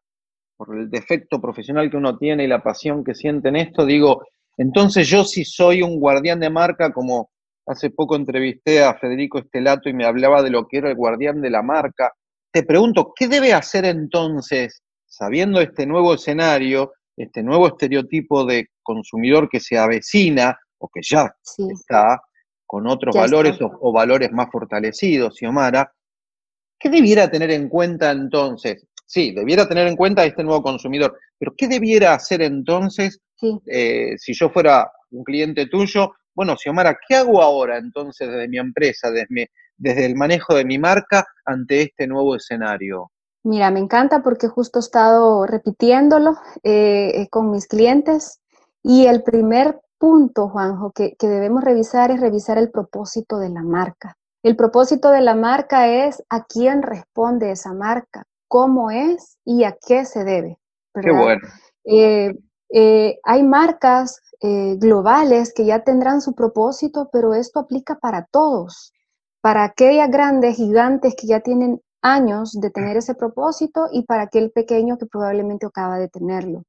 por 0.57 0.77
el 0.77 0.89
defecto 0.89 1.41
profesional 1.41 1.89
que 1.89 1.97
uno 1.97 2.17
tiene 2.17 2.43
y 2.43 2.47
la 2.47 2.61
pasión 2.61 3.03
que 3.03 3.15
siente 3.15 3.49
en 3.49 3.55
esto, 3.55 3.85
digo, 3.85 4.23
entonces 4.57 5.07
yo 5.07 5.23
si 5.23 5.45
soy 5.45 5.81
un 5.81 5.99
guardián 5.99 6.39
de 6.39 6.49
marca, 6.49 6.91
como 6.91 7.31
hace 7.65 7.89
poco 7.89 8.15
entrevisté 8.15 8.83
a 8.83 8.93
Federico 8.95 9.39
Estelato 9.39 9.89
y 9.89 9.93
me 9.93 10.05
hablaba 10.05 10.43
de 10.43 10.49
lo 10.49 10.67
que 10.67 10.77
era 10.77 10.89
el 10.89 10.95
guardián 10.95 11.41
de 11.41 11.49
la 11.49 11.63
marca, 11.63 12.11
te 12.51 12.63
pregunto, 12.63 13.13
¿qué 13.15 13.27
debe 13.27 13.53
hacer 13.53 13.85
entonces, 13.85 14.83
sabiendo 15.05 15.59
este 15.61 15.87
nuevo 15.87 16.13
escenario, 16.13 16.91
este 17.15 17.41
nuevo 17.41 17.67
estereotipo 17.67 18.45
de 18.45 18.67
consumidor 18.83 19.49
que 19.49 19.59
se 19.59 19.77
avecina 19.77 20.57
o 20.77 20.89
que 20.89 21.01
ya 21.01 21.33
está 21.57 22.21
con 22.65 22.87
otros 22.87 23.15
valores 23.15 23.57
O, 23.61 23.91
valores 23.91 24.31
más 24.31 24.47
fortalecidos, 24.51 25.35
Xiomara, 25.37 25.93
¿qué 26.79 26.89
debiera 26.89 27.29
tener 27.29 27.51
en 27.51 27.69
cuenta 27.69 28.11
entonces? 28.11 28.87
Sí, 29.05 29.31
debiera 29.31 29.67
tener 29.67 29.87
en 29.87 29.95
cuenta 29.95 30.25
este 30.25 30.43
nuevo 30.43 30.63
consumidor, 30.63 31.17
pero 31.37 31.53
¿qué 31.55 31.67
debiera 31.67 32.13
hacer 32.13 32.41
entonces 32.41 33.19
eh, 33.65 34.15
si 34.17 34.33
yo 34.33 34.49
fuera 34.49 34.91
un 35.11 35.23
cliente 35.23 35.67
tuyo? 35.67 36.13
Bueno, 36.33 36.55
Xiomara, 36.57 36.97
¿qué 37.07 37.15
hago 37.15 37.41
ahora 37.41 37.77
entonces 37.77 38.27
desde 38.27 38.47
mi 38.47 38.57
empresa, 38.57 39.11
desde, 39.11 39.51
desde 39.77 40.05
el 40.05 40.15
manejo 40.15 40.55
de 40.55 40.65
mi 40.65 40.79
marca 40.79 41.25
ante 41.45 41.83
este 41.83 42.07
nuevo 42.07 42.35
escenario? 42.35 43.11
Mira, 43.43 43.69
me 43.71 43.79
encanta 43.79 44.23
porque 44.23 44.47
justo 44.47 44.79
he 44.79 44.81
estado 44.81 45.45
repitiéndolo 45.45 46.37
eh, 46.63 47.27
con 47.29 47.51
mis 47.51 47.67
clientes 47.67 48.39
y 48.81 49.05
el 49.05 49.21
primer 49.21 49.79
punto, 50.03 50.49
Juanjo, 50.49 50.91
que, 50.91 51.15
que, 51.17 51.29
debemos 51.29 51.63
revisar 51.63 52.11
es 52.11 52.19
revisar 52.19 52.57
el 52.57 52.69
propósito 52.69 53.37
de 53.39 53.47
la 53.47 53.61
marca. 53.61 54.17
El 54.43 54.57
propósito 54.57 55.11
de 55.11 55.21
la 55.21 55.33
marca 55.33 55.87
es 55.87 56.21
a 56.29 56.43
quién 56.43 56.81
responde 56.81 57.51
esa 57.51 57.73
marca, 57.73 58.25
cómo 58.49 58.91
es 58.91 59.37
y 59.45 59.63
a 59.63 59.77
qué 59.79 60.03
se 60.03 60.25
debe. 60.25 60.59
Qué 60.93 61.09
bueno. 61.09 61.47
Eh, 61.85 63.17
hay 63.23 63.43
marcas 63.43 64.19
globales 64.41 65.53
que 65.53 65.63
ya 65.63 65.85
tendrán 65.85 66.19
su 66.19 66.35
propósito, 66.35 67.07
pero 67.13 67.33
esto 67.33 67.61
aplica 67.61 67.95
para 67.95 68.25
todos. 68.29 68.91
Para 69.39 69.63
aquellas 69.63 70.11
grandes 70.11 70.57
gigantes 70.57 71.15
que 71.15 71.27
ya 71.27 71.39
tienen 71.39 71.81
años 72.01 72.51
de 72.59 72.71
tener 72.71 72.97
ese 72.97 73.15
propósito 73.15 73.87
y 73.89 74.03
para 74.03 74.23
aquel 74.23 74.51
pequeño 74.51 74.97
que 74.97 75.05
probablemente 75.05 75.65
acaba 75.65 75.97
de 75.97 76.09
tenerlo. 76.09 76.63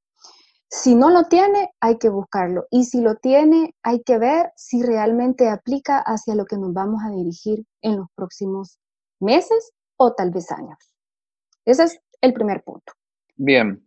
Si 0.68 0.94
no 0.94 1.10
lo 1.10 1.24
tiene, 1.24 1.72
hay 1.80 1.98
que 1.98 2.08
buscarlo. 2.08 2.66
Y 2.70 2.84
si 2.84 3.00
lo 3.00 3.16
tiene, 3.16 3.74
hay 3.82 4.02
que 4.02 4.18
ver 4.18 4.52
si 4.56 4.82
realmente 4.82 5.48
aplica 5.48 5.98
hacia 5.98 6.34
lo 6.34 6.46
que 6.46 6.58
nos 6.58 6.72
vamos 6.72 7.02
a 7.04 7.10
dirigir 7.10 7.64
en 7.80 7.96
los 7.96 8.08
próximos 8.14 8.78
meses 9.20 9.72
o 9.96 10.14
tal 10.14 10.30
vez 10.30 10.50
años. 10.50 10.78
Ese 11.64 11.84
es 11.84 12.00
el 12.20 12.32
primer 12.32 12.62
punto. 12.62 12.92
Bien. 13.36 13.86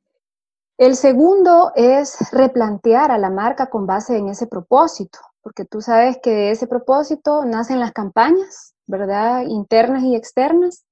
El 0.78 0.96
segundo 0.96 1.72
es 1.76 2.18
replantear 2.32 3.12
a 3.12 3.18
la 3.18 3.30
marca 3.30 3.70
con 3.70 3.88
base 3.88 4.18
en 4.18 4.30
ese 4.30 4.46
propósito, 4.46 5.20
porque 5.42 5.66
tú 5.66 5.82
sabes 5.82 6.20
que 6.22 6.30
de 6.30 6.52
ese 6.52 6.68
propósito 6.68 7.46
nacen 7.46 7.80
las 7.80 7.94
campañas, 7.94 8.76
¿verdad? 8.86 9.44
Internas 9.48 10.04
y 10.04 10.16
externas. 10.16 10.86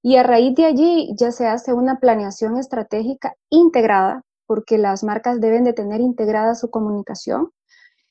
Y 0.00 0.16
a 0.16 0.22
raíz 0.22 0.54
de 0.54 0.66
allí 0.66 1.14
ya 1.16 1.32
se 1.32 1.46
hace 1.46 1.72
una 1.72 1.98
planeación 1.98 2.56
estratégica 2.56 3.34
integrada, 3.50 4.22
porque 4.52 4.76
las 4.76 5.02
marcas 5.02 5.40
deben 5.40 5.64
de 5.64 5.72
tener 5.72 6.02
integrada 6.02 6.54
su 6.54 6.68
comunicación. 6.68 7.50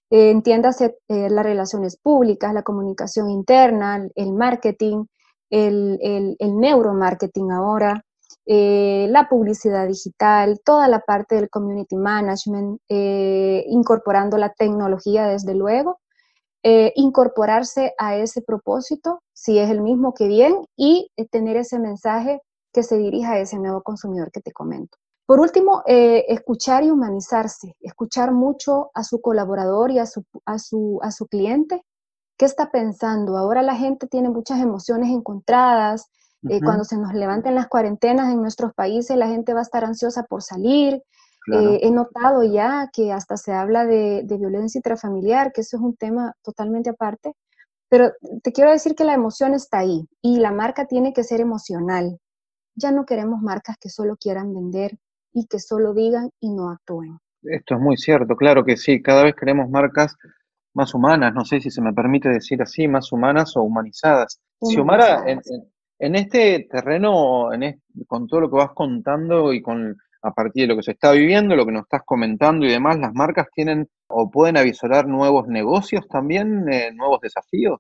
Eh, 0.09 0.31
entiéndase 0.31 0.97
eh, 1.07 1.29
las 1.29 1.45
relaciones 1.45 1.97
públicas, 1.97 2.51
la 2.51 2.63
comunicación 2.63 3.29
interna, 3.29 4.07
el 4.15 4.33
marketing, 4.33 5.05
el, 5.51 6.35
neuromarketing 6.39 7.51
ahora, 7.51 8.03
eh, 8.47 9.05
la 9.11 9.29
publicidad 9.29 9.87
digital, 9.87 10.59
toda 10.65 10.87
la 10.87 11.01
parte 11.01 11.35
del 11.35 11.49
community 11.51 11.95
management, 11.95 12.79
incorporando 12.89 14.37
la 14.37 14.49
tecnología 14.53 15.27
desde 15.27 15.53
luego, 15.53 15.99
eh, 16.63 16.93
incorporarse 16.95 17.93
a 17.97 18.17
ese 18.17 18.43
propósito, 18.43 19.23
si 19.33 19.57
es 19.57 19.71
el 19.71 19.81
mismo 19.81 20.13
que 20.13 20.27
bien, 20.27 20.63
y 20.77 21.09
eh, 21.17 21.25
tener 21.27 21.57
ese 21.57 21.79
mensaje 21.79 22.39
que 22.71 22.83
se 22.83 22.97
dirija 22.97 23.33
a 23.33 23.39
ese 23.39 23.57
nuevo 23.57 23.81
consumidor 23.81 24.31
que 24.31 24.41
te 24.41 24.51
comento. 24.51 24.97
Por 25.31 25.39
último, 25.39 25.81
eh, 25.87 26.25
escuchar 26.27 26.83
y 26.83 26.91
humanizarse, 26.91 27.77
escuchar 27.79 28.33
mucho 28.33 28.91
a 28.93 29.05
su 29.05 29.21
colaborador 29.21 29.89
y 29.89 29.97
a 29.97 30.05
su, 30.05 30.25
a 30.45 30.59
su, 30.59 30.99
a 31.01 31.11
su 31.11 31.25
cliente. 31.27 31.85
¿Qué 32.37 32.43
está 32.43 32.69
pensando? 32.69 33.37
Ahora 33.37 33.61
la 33.61 33.77
gente 33.77 34.07
tiene 34.07 34.27
muchas 34.27 34.59
emociones 34.59 35.09
encontradas. 35.09 36.09
cuando 36.65 36.83
se 36.83 36.97
nos 36.97 37.13
levanten 37.13 37.55
las 37.55 37.69
cuarentenas 37.69 38.29
en 38.33 38.41
nuestros 38.41 38.73
países, 38.73 39.15
la 39.15 39.29
gente 39.29 39.53
va 39.53 39.59
a 39.59 39.63
estar 39.69 39.85
ansiosa 39.85 40.23
por 40.23 40.41
salir, 40.43 40.95
eh, 41.53 41.79
he 41.81 41.91
notado 41.91 42.43
ya 42.43 42.89
que 42.91 43.13
hasta 43.13 43.37
se 43.37 43.53
habla 43.53 43.85
de, 43.85 44.25
violencia 44.37 44.79
intrafamiliar, 44.79 45.53
que 45.53 45.61
eso 45.61 45.77
es 45.77 45.81
un 45.81 45.95
tema 45.95 46.35
totalmente 46.41 46.89
aparte, 46.89 47.37
pero 47.87 48.11
te 48.43 48.51
quiero 48.51 48.69
decir 48.69 48.95
que 48.95 49.05
la 49.05 49.13
emoción 49.13 49.53
está 49.53 49.79
ahí 49.79 50.09
y 50.21 50.39
la 50.39 50.51
marca 50.51 50.87
tiene 50.87 51.13
que 51.13 51.23
ser 51.23 51.39
emocional. 51.39 52.19
Ya 52.75 52.91
no 52.91 53.05
queremos 53.05 53.41
marcas 53.41 53.77
que 53.79 53.87
solo 53.87 54.17
quieran 54.17 54.53
vender 54.53 54.99
y 55.33 55.45
que 55.47 55.59
solo 55.59 55.93
digan 55.93 56.29
y 56.39 56.51
no 56.51 56.69
actúen. 56.69 57.17
Esto 57.43 57.75
es 57.75 57.81
muy 57.81 57.97
cierto, 57.97 58.35
claro 58.35 58.63
que 58.63 58.77
sí, 58.77 59.01
cada 59.01 59.23
vez 59.23 59.35
queremos 59.35 59.69
marcas 59.69 60.15
más 60.73 60.93
humanas, 60.93 61.33
no 61.33 61.43
sé 61.43 61.59
si 61.59 61.69
se 61.69 61.81
me 61.81 61.93
permite 61.93 62.29
decir 62.29 62.61
así, 62.61 62.87
más 62.87 63.11
humanas 63.11 63.57
o 63.57 63.63
humanizadas. 63.63 64.39
Xiomara, 64.61 65.23
en, 65.27 66.15
este 66.15 66.67
terreno, 66.69 67.49
con 68.07 68.27
todo 68.27 68.41
lo 68.41 68.49
que 68.49 68.57
vas 68.57 68.71
contando 68.73 69.53
y 69.53 69.61
con 69.61 69.97
a 70.23 70.31
partir 70.33 70.63
de 70.63 70.67
lo 70.67 70.75
que 70.75 70.83
se 70.83 70.91
está 70.91 71.11
viviendo, 71.11 71.55
lo 71.55 71.65
que 71.65 71.71
nos 71.71 71.83
estás 71.83 72.03
comentando 72.05 72.65
y 72.65 72.69
demás, 72.69 72.99
las 72.99 73.13
marcas 73.13 73.47
tienen 73.53 73.89
o 74.07 74.29
pueden 74.29 74.57
avisorar 74.57 75.07
nuevos 75.07 75.47
negocios 75.47 76.07
también, 76.07 76.71
eh, 76.71 76.91
nuevos 76.93 77.19
desafíos. 77.21 77.79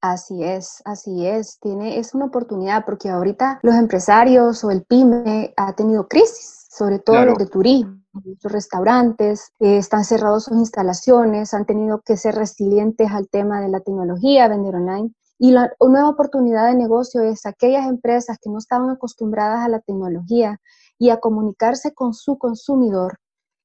Así 0.00 0.44
es, 0.44 0.80
así 0.84 1.26
es. 1.26 1.58
Tiene, 1.60 1.98
es 1.98 2.14
una 2.14 2.26
oportunidad 2.26 2.84
porque 2.84 3.08
ahorita 3.08 3.58
los 3.62 3.74
empresarios 3.74 4.62
o 4.64 4.70
el 4.70 4.84
pyme 4.84 5.52
ha 5.56 5.74
tenido 5.74 6.06
crisis, 6.06 6.66
sobre 6.70 6.98
todo 7.00 7.24
los 7.24 7.38
de 7.38 7.46
turismo, 7.46 8.00
los 8.12 8.52
restaurantes, 8.52 9.52
eh, 9.58 9.78
están 9.78 10.04
cerrados 10.04 10.44
sus 10.44 10.56
instalaciones, 10.56 11.52
han 11.52 11.66
tenido 11.66 12.00
que 12.02 12.16
ser 12.16 12.36
resilientes 12.36 13.10
al 13.10 13.28
tema 13.28 13.60
de 13.60 13.68
la 13.68 13.80
tecnología, 13.80 14.48
vender 14.48 14.76
online. 14.76 15.12
Y 15.40 15.52
la 15.52 15.72
nueva 15.80 16.08
oportunidad 16.08 16.68
de 16.68 16.74
negocio 16.74 17.22
es 17.22 17.46
aquellas 17.46 17.86
empresas 17.86 18.38
que 18.40 18.50
no 18.50 18.58
estaban 18.58 18.90
acostumbradas 18.90 19.64
a 19.64 19.68
la 19.68 19.80
tecnología, 19.80 20.60
y 20.98 21.10
a 21.10 21.18
comunicarse 21.18 21.94
con 21.94 22.12
su 22.12 22.38
consumidor 22.38 23.18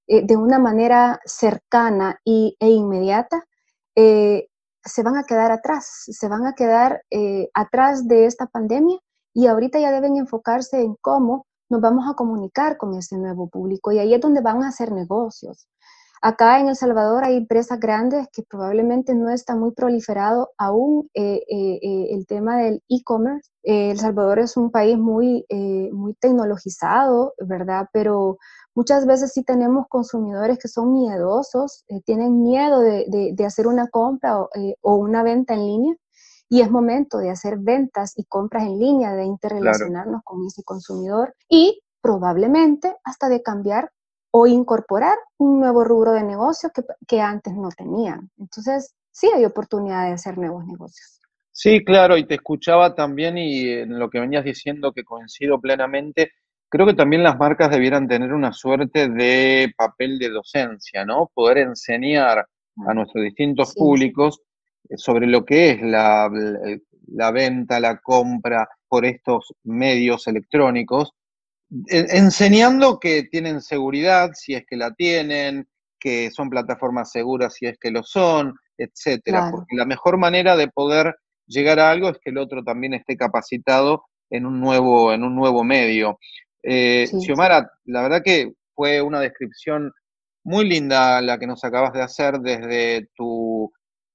eh, 0.07 0.25
de 0.25 0.37
una 0.37 0.59
manera 0.59 1.19
cercana 1.25 2.19
y, 2.23 2.55
e 2.59 2.69
inmediata, 2.69 3.45
eh, 3.95 4.47
se 4.83 5.03
van 5.03 5.17
a 5.17 5.23
quedar 5.23 5.51
atrás, 5.51 6.03
se 6.07 6.27
van 6.27 6.45
a 6.45 6.53
quedar 6.53 7.03
eh, 7.09 7.49
atrás 7.53 8.07
de 8.07 8.25
esta 8.25 8.47
pandemia 8.47 8.97
y 9.33 9.47
ahorita 9.47 9.79
ya 9.79 9.91
deben 9.91 10.17
enfocarse 10.17 10.81
en 10.81 10.95
cómo 11.01 11.45
nos 11.69 11.81
vamos 11.81 12.05
a 12.09 12.13
comunicar 12.13 12.77
con 12.77 12.93
ese 12.95 13.17
nuevo 13.17 13.49
público 13.49 13.91
y 13.91 13.99
ahí 13.99 14.13
es 14.13 14.21
donde 14.21 14.41
van 14.41 14.63
a 14.63 14.67
hacer 14.67 14.91
negocios. 14.91 15.67
Acá 16.25 16.61
en 16.61 16.69
El 16.69 16.77
Salvador 16.77 17.25
hay 17.25 17.35
empresas 17.35 17.77
grandes 17.81 18.29
que 18.31 18.43
probablemente 18.43 19.13
no 19.13 19.29
está 19.29 19.57
muy 19.57 19.73
proliferado 19.73 20.51
aún 20.57 21.09
eh, 21.13 21.41
eh, 21.49 21.79
eh, 21.81 22.07
el 22.11 22.25
tema 22.27 22.55
del 22.59 22.81
e-commerce. 22.87 23.51
el 23.61 23.99
Salvador 23.99 24.39
es 24.39 24.55
un 24.55 24.71
país 24.71 24.97
muy, 24.97 25.45
muy 25.91 26.13
tecnologizado, 26.13 27.33
¿verdad? 27.45 27.89
Pero 27.91 28.37
muchas 28.73 29.05
veces 29.05 29.33
sí 29.33 29.43
tenemos 29.43 29.85
consumidores 29.89 30.59
que 30.59 30.69
son 30.69 30.93
miedosos, 30.93 31.83
tienen 32.05 32.41
miedo 32.41 32.79
de, 32.79 33.35
hacer 33.45 33.67
una 33.67 33.89
compra 33.89 34.39
o, 34.39 34.95
una 34.95 35.23
venta 35.23 35.55
en 35.55 35.65
línea 35.65 35.95
y 36.47 36.61
es 36.61 36.71
momento 36.71 37.17
de 37.17 37.31
hacer 37.31 37.57
ventas 37.57 38.13
y 38.15 38.23
compras 38.23 38.63
en 38.63 38.79
línea, 38.79 39.13
de 39.13 39.25
interrelacionarnos 39.25 40.21
con 40.23 40.45
ese 40.47 40.63
consumidor 40.63 41.35
y 41.49 41.81
probablemente 41.99 42.95
hasta 43.03 43.27
de 43.27 43.41
cambiar 43.41 43.91
o 44.35 44.47
incorporar 44.47 45.15
un 45.37 45.59
nuevo 45.59 45.83
rubro 45.83 46.13
de 46.13 46.23
negocio 46.23 46.71
que, 47.07 47.21
antes 47.21 47.53
no 47.53 47.69
tenían. 47.69 48.31
Entonces, 48.39 48.95
sí 49.11 49.29
hay 49.33 49.45
oportunidad 49.45 50.07
de 50.07 50.13
hacer 50.13 50.39
nuevos 50.39 50.65
negocios. 50.65 51.21
Sí, 51.51 51.85
claro, 51.85 52.17
y 52.17 52.25
te 52.25 52.33
escuchaba 52.33 52.95
también 52.95 53.37
y 53.37 53.69
en 53.69 53.99
lo 53.99 54.09
que 54.09 54.19
venías 54.19 54.43
diciendo 54.43 54.91
que 54.91 55.03
coincido 55.03 55.61
plenamente, 55.61 56.31
creo 56.67 56.87
que 56.87 56.95
también 56.95 57.21
las 57.21 57.37
marcas 57.37 57.69
debieran 57.69 58.07
tener 58.07 58.33
una 58.33 58.53
suerte 58.53 59.07
de 59.07 59.71
papel 59.77 60.17
de 60.17 60.29
docencia, 60.29 61.05
¿no? 61.05 61.29
Poder 61.31 61.59
enseñar 61.59 62.47
a 62.87 62.93
nuestros 62.95 63.23
distintos 63.23 63.75
públicos 63.75 64.41
eh, 64.89 64.97
sobre 64.97 65.27
lo 65.27 65.45
que 65.45 65.69
es 65.69 65.81
la, 65.83 66.27
la, 67.05 67.31
venta, 67.31 67.79
la 67.79 67.99
compra 67.99 68.67
por 68.87 69.05
estos 69.05 69.53
medios 69.63 70.25
electrónicos 70.25 71.13
enseñando 71.87 72.99
que 72.99 73.23
tienen 73.23 73.61
seguridad, 73.61 74.31
si 74.33 74.53
es 74.53 74.65
que 74.65 74.77
la 74.77 74.93
tienen, 74.93 75.67
que 75.99 76.31
son 76.31 76.49
plataformas 76.49 77.11
seguras, 77.11 77.55
si 77.55 77.65
es 77.65 77.77
que 77.79 77.91
lo 77.91 78.03
son, 78.03 78.55
etcétera. 78.77 79.49
Porque 79.51 79.75
la 79.75 79.85
mejor 79.85 80.17
manera 80.17 80.55
de 80.55 80.67
poder 80.67 81.15
llegar 81.47 81.79
a 81.79 81.91
algo 81.91 82.09
es 82.09 82.17
que 82.23 82.31
el 82.31 82.37
otro 82.37 82.63
también 82.63 82.93
esté 82.93 83.17
capacitado 83.17 84.03
en 84.29 84.45
un 84.45 84.59
nuevo, 84.59 85.13
en 85.13 85.23
un 85.23 85.35
nuevo 85.35 85.63
medio. 85.63 86.19
Eh, 86.61 87.07
Xiomara, 87.07 87.69
la 87.85 88.01
verdad 88.03 88.21
que 88.23 88.53
fue 88.73 89.01
una 89.01 89.19
descripción 89.19 89.91
muy 90.43 90.67
linda 90.67 91.21
la 91.21 91.37
que 91.37 91.47
nos 91.47 91.63
acabas 91.63 91.93
de 91.93 92.01
hacer 92.01 92.39
desde 92.39 93.09
tu 93.15 93.71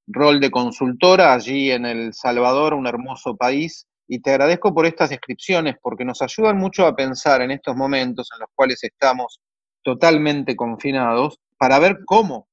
rol 0.07 0.41
de 0.41 0.51
consultora 0.51 1.33
allí 1.33 1.71
en 1.71 1.87
El 1.87 2.15
Salvador, 2.15 2.75
un 2.75 2.87
hermoso 2.87 3.37
país. 3.37 3.87
Y 4.09 4.21
te 4.21 4.31
agradezco 4.31 4.75
por 4.75 4.87
estas 4.87 5.11
descripciones 5.11 5.77
porque 5.83 6.05
nos 6.05 6.23
ayudan 6.23 6.57
mucho 6.57 6.87
a 6.87 6.97
pensar 6.97 7.43
en 7.43 7.51
estos 7.51 7.77
momentos 7.77 8.31
en 8.35 8.41
los 8.41 8.49
cuales 8.55 8.83
estamos 8.83 9.39
totalmente 9.83 10.57
confinados 10.57 11.39
para 11.59 11.79
ver 11.79 11.99
cómo 12.07 12.49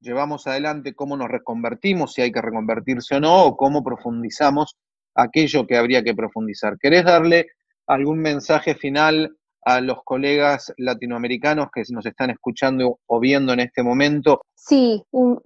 llevamos 0.00 0.46
adelante, 0.46 0.94
cómo 0.94 1.16
nos 1.16 1.30
reconvertimos, 1.30 2.12
si 2.12 2.22
hay 2.22 2.30
que 2.30 2.42
reconvertirse 2.42 3.16
o 3.16 3.20
no, 3.20 3.44
o 3.44 3.56
cómo 3.56 3.82
profundizamos 3.82 4.76
aquello 5.14 5.66
que 5.66 5.76
habría 5.76 6.02
que 6.02 6.14
profundizar. 6.14 6.76
¿Querés 6.78 7.04
darle 7.04 7.46
algún 7.86 8.18
mensaje 8.18 8.74
final 8.74 9.36
a 9.64 9.80
los 9.80 10.02
colegas 10.04 10.72
latinoamericanos 10.76 11.68
que 11.72 11.82
nos 11.90 12.04
están 12.06 12.30
escuchando 12.30 12.98
o 13.06 13.20
viendo 13.20 13.52
en 13.52 13.60
este 13.60 13.82
momento? 13.82 14.42
Sí, 14.54 15.04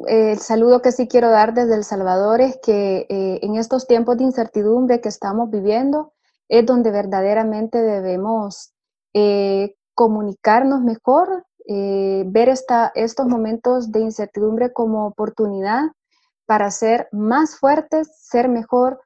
eh, 0.08 0.32
el 0.32 0.38
saludo 0.38 0.82
que 0.82 0.92
sí 0.92 1.06
quiero 1.06 1.30
dar 1.30 1.54
desde 1.54 1.74
El 1.74 1.84
Salvador 1.84 2.40
es 2.40 2.58
que 2.62 3.06
eh, 3.08 3.38
en 3.42 3.56
estos 3.56 3.86
tiempos 3.86 4.16
de 4.18 4.24
incertidumbre 4.24 5.00
que 5.00 5.08
estamos 5.08 5.50
viviendo 5.50 6.12
es 6.48 6.64
donde 6.64 6.90
verdaderamente 6.90 7.82
debemos 7.82 8.72
eh, 9.14 9.74
comunicarnos 9.94 10.80
mejor, 10.80 11.44
ver 11.68 12.48
esta, 12.48 12.92
estos 12.94 13.26
momentos 13.26 13.90
de 13.90 13.98
incertidumbre 13.98 14.72
como 14.72 15.04
oportunidad 15.04 15.86
para 16.46 16.70
ser 16.70 17.08
más 17.10 17.58
fuertes, 17.58 18.08
ser 18.20 18.48
mejor 18.48 19.00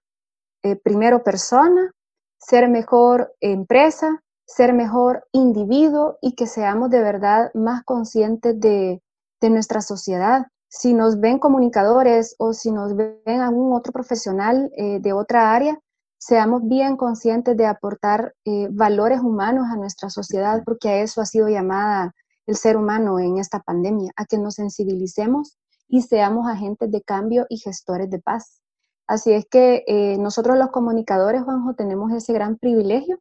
primero 0.82 1.22
persona, 1.22 1.94
ser 2.36 2.68
mejor 2.68 3.32
empresa, 3.40 4.22
ser 4.54 4.72
mejor 4.72 5.28
individuo 5.32 6.18
y 6.20 6.34
que 6.34 6.46
seamos 6.46 6.90
de 6.90 7.00
verdad 7.00 7.50
más 7.54 7.84
conscientes 7.84 8.58
de, 8.58 9.00
nuestra 9.42 9.80
sociedad. 9.80 10.46
Si 10.68 10.92
nos 10.92 11.18
ven 11.18 11.38
comunicadores 11.38 12.34
o 12.38 12.52
si 12.52 12.70
nos 12.70 12.94
ven 12.94 13.40
algún 13.40 13.72
otro 13.72 13.92
profesional 13.92 14.70
eh, 14.76 14.98
de 15.00 15.12
otra 15.14 15.54
área, 15.54 15.78
seamos 16.18 16.62
bien 16.64 16.96
conscientes 16.96 17.56
de 17.56 17.64
aportar 17.64 18.34
eh, 18.44 18.68
valores 18.70 19.20
humanos 19.20 19.68
a 19.70 19.76
nuestra 19.76 20.10
sociedad, 20.10 20.62
porque 20.64 20.90
a 20.90 21.00
eso 21.00 21.22
ha 21.22 21.26
sido 21.26 21.48
llamada 21.48 22.12
el 22.46 22.56
ser 22.56 22.76
humano 22.76 23.18
en 23.18 23.38
esta 23.38 23.60
pandemia, 23.60 24.12
a 24.16 24.26
que 24.26 24.36
nos 24.36 24.56
sensibilicemos 24.56 25.56
y 25.88 26.02
seamos 26.02 26.46
agentes 26.46 26.90
de 26.90 27.00
cambio 27.00 27.46
y 27.48 27.58
gestores 27.58 28.10
de 28.10 28.18
paz. 28.18 28.60
Así 29.06 29.32
es 29.32 29.46
que 29.50 29.84
eh, 29.86 30.18
nosotros 30.18 30.58
los 30.58 30.70
comunicadores, 30.70 31.42
Juanjo, 31.44 31.74
tenemos 31.74 32.12
ese 32.12 32.32
gran 32.32 32.58
privilegio 32.58 33.18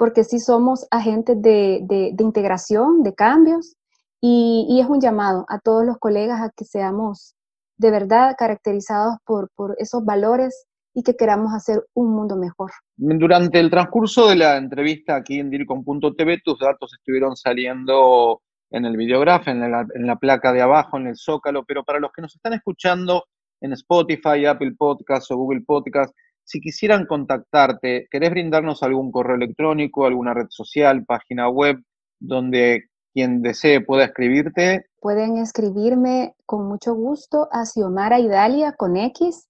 porque 0.00 0.24
sí 0.24 0.38
somos 0.38 0.86
agentes 0.90 1.42
de, 1.42 2.14
integración, 2.18 3.02
de 3.02 3.14
cambios, 3.14 3.76
y, 4.18 4.80
es 4.80 4.88
un 4.88 4.98
llamado 4.98 5.44
a 5.46 5.58
todos 5.58 5.84
los 5.84 5.98
colegas 5.98 6.40
a 6.40 6.50
que 6.56 6.64
seamos 6.64 7.34
de 7.76 7.90
verdad 7.90 8.34
caracterizados 8.38 9.16
por, 9.26 9.50
esos 9.76 10.02
valores 10.02 10.64
y 10.94 11.02
que 11.02 11.16
queramos 11.16 11.52
hacer 11.52 11.84
un 11.92 12.14
mundo 12.14 12.36
mejor. 12.36 12.70
Durante 12.96 13.60
el 13.60 13.68
transcurso 13.68 14.26
de 14.26 14.36
la 14.36 14.56
entrevista 14.56 15.16
aquí 15.16 15.38
en 15.38 15.50
DIRCOM.tv, 15.50 16.40
tus 16.42 16.58
datos 16.58 16.94
estuvieron 16.94 17.36
saliendo 17.36 18.40
en 18.70 18.86
el 18.86 18.96
videógrafo, 18.96 19.50
en 19.50 19.70
la, 19.70 19.86
en 19.94 20.06
la 20.06 20.16
placa 20.16 20.54
de 20.54 20.62
abajo, 20.62 20.96
en 20.96 21.08
el 21.08 21.16
zócalo, 21.18 21.64
pero 21.64 21.84
para 21.84 22.00
los 22.00 22.10
que 22.12 22.22
nos 22.22 22.34
están 22.34 22.54
escuchando 22.54 23.24
en 23.60 23.74
Spotify, 23.74 24.46
Apple 24.46 24.72
Podcasts 24.78 25.30
o 25.30 25.36
Google 25.36 25.60
Podcasts, 25.66 26.16
si 26.50 26.60
quisieran 26.60 27.06
contactarte, 27.06 28.08
¿querés 28.10 28.30
brindarnos 28.30 28.82
algún 28.82 29.12
correo 29.12 29.36
electrónico, 29.36 30.04
alguna 30.04 30.34
red 30.34 30.46
social, 30.48 31.04
página 31.04 31.48
web, 31.48 31.76
donde 32.18 32.86
quien 33.14 33.40
desee 33.40 33.80
pueda 33.80 34.06
escribirte? 34.06 34.86
Pueden 35.00 35.36
escribirme 35.36 36.34
con 36.46 36.66
mucho 36.66 36.94
gusto 36.94 37.48
a 37.52 37.64
Xiomara 37.64 38.18
Idalia 38.18 38.72
con 38.72 38.96
X 38.96 39.46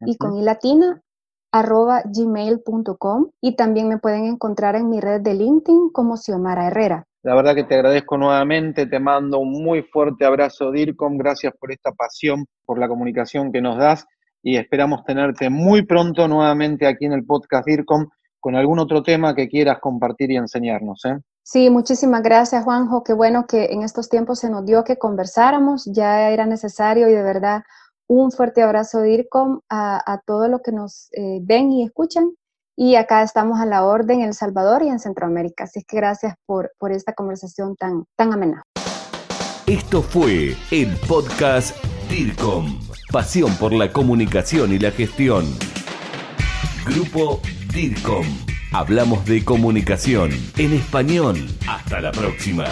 y 0.00 0.18
con 0.18 0.36
I 0.36 0.42
latina 0.42 1.00
arroba 1.52 2.02
gmail.com 2.04 3.30
y 3.40 3.56
también 3.56 3.88
me 3.88 3.96
pueden 3.96 4.26
encontrar 4.26 4.76
en 4.76 4.90
mi 4.90 5.00
red 5.00 5.22
de 5.22 5.32
LinkedIn 5.32 5.88
como 5.90 6.18
Xiomara 6.18 6.66
Herrera. 6.66 7.06
La 7.22 7.34
verdad 7.34 7.54
que 7.54 7.64
te 7.64 7.76
agradezco 7.76 8.18
nuevamente, 8.18 8.86
te 8.86 8.98
mando 8.98 9.38
un 9.38 9.52
muy 9.52 9.82
fuerte 9.84 10.26
abrazo, 10.26 10.70
DIRCOM, 10.70 11.16
gracias 11.16 11.54
por 11.58 11.72
esta 11.72 11.92
pasión, 11.92 12.44
por 12.66 12.78
la 12.78 12.88
comunicación 12.88 13.52
que 13.52 13.62
nos 13.62 13.78
das 13.78 14.06
y 14.42 14.56
esperamos 14.56 15.04
tenerte 15.04 15.50
muy 15.50 15.84
pronto 15.86 16.26
nuevamente 16.28 16.86
aquí 16.86 17.06
en 17.06 17.12
el 17.12 17.24
podcast 17.24 17.66
DIRCOM 17.66 18.08
con 18.40 18.56
algún 18.56 18.80
otro 18.80 19.02
tema 19.02 19.34
que 19.34 19.48
quieras 19.48 19.78
compartir 19.80 20.32
y 20.32 20.36
enseñarnos. 20.36 21.04
¿eh? 21.04 21.16
Sí, 21.44 21.70
muchísimas 21.70 22.22
gracias 22.22 22.64
Juanjo, 22.64 23.04
qué 23.04 23.12
bueno 23.12 23.46
que 23.46 23.66
en 23.66 23.82
estos 23.82 24.08
tiempos 24.08 24.40
se 24.40 24.50
nos 24.50 24.66
dio 24.66 24.82
que 24.84 24.98
conversáramos, 24.98 25.88
ya 25.92 26.30
era 26.30 26.44
necesario 26.44 27.08
y 27.08 27.12
de 27.12 27.22
verdad 27.22 27.62
un 28.08 28.32
fuerte 28.32 28.62
abrazo 28.62 29.00
DIRCOM 29.00 29.60
a, 29.68 30.12
a 30.12 30.20
todos 30.26 30.50
los 30.50 30.60
que 30.62 30.72
nos 30.72 31.08
eh, 31.12 31.38
ven 31.42 31.72
y 31.72 31.84
escuchan 31.84 32.32
y 32.76 32.96
acá 32.96 33.22
estamos 33.22 33.60
a 33.60 33.66
la 33.66 33.84
orden 33.84 34.20
en 34.20 34.28
El 34.28 34.34
Salvador 34.34 34.82
y 34.82 34.88
en 34.88 34.98
Centroamérica, 34.98 35.64
así 35.64 35.84
que 35.86 35.96
gracias 35.98 36.34
por, 36.46 36.72
por 36.78 36.90
esta 36.90 37.12
conversación 37.12 37.76
tan, 37.76 38.04
tan 38.16 38.32
amena. 38.32 38.64
Esto 39.66 40.02
fue 40.02 40.56
el 40.70 40.96
podcast 41.06 41.76
DIRCOM 42.08 42.80
Pasión 43.12 43.54
por 43.56 43.74
la 43.74 43.92
comunicación 43.92 44.72
y 44.72 44.78
la 44.78 44.90
gestión. 44.90 45.44
Grupo 46.86 47.42
DIRCOM. 47.74 48.24
Hablamos 48.72 49.26
de 49.26 49.44
comunicación 49.44 50.30
en 50.56 50.72
español. 50.72 51.36
Hasta 51.68 52.00
la 52.00 52.10
próxima. 52.10 52.64